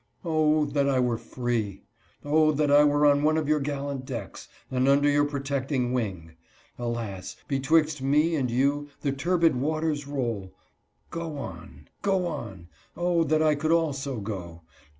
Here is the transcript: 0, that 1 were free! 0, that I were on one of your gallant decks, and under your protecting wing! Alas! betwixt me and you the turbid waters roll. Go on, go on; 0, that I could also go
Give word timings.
0, 0.23 0.65
that 0.65 0.87
1 0.87 1.05
were 1.05 1.15
free! 1.15 1.83
0, 2.23 2.53
that 2.53 2.71
I 2.71 2.83
were 2.83 3.05
on 3.05 3.21
one 3.21 3.37
of 3.37 3.47
your 3.47 3.59
gallant 3.59 4.03
decks, 4.03 4.47
and 4.71 4.87
under 4.89 5.07
your 5.07 5.25
protecting 5.25 5.93
wing! 5.93 6.31
Alas! 6.79 7.35
betwixt 7.47 8.01
me 8.01 8.35
and 8.35 8.49
you 8.49 8.89
the 9.01 9.11
turbid 9.11 9.55
waters 9.55 10.07
roll. 10.07 10.55
Go 11.11 11.37
on, 11.37 11.87
go 12.01 12.25
on; 12.25 12.67
0, 12.95 13.25
that 13.25 13.43
I 13.43 13.53
could 13.53 13.71
also 13.71 14.19
go 14.19 14.63